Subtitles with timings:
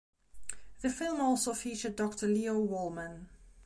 [0.81, 3.29] The film also featured Doctor Leo Wollman.